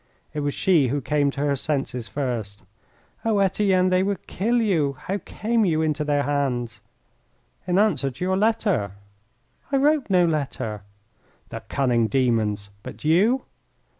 It 0.33 0.39
was 0.39 0.55
she 0.55 0.87
who 0.87 0.99
came 0.99 1.29
to 1.29 1.41
her 1.41 1.55
senses 1.55 2.07
first. 2.07 2.63
"Oh, 3.23 3.37
Etienne, 3.37 3.89
they 3.89 4.01
will 4.01 4.17
kill 4.25 4.59
you. 4.59 4.93
How 4.93 5.19
came 5.23 5.63
you 5.63 5.83
into 5.83 6.03
their 6.03 6.23
hands?" 6.23 6.81
"In 7.67 7.77
answer 7.77 8.09
to 8.09 8.25
your 8.25 8.35
letter." 8.35 8.93
"I 9.71 9.75
wrote 9.77 10.09
no 10.09 10.25
letter." 10.25 10.81
"The 11.49 11.59
cunning 11.69 12.07
demons! 12.07 12.71
But 12.81 13.05
you?" 13.05 13.45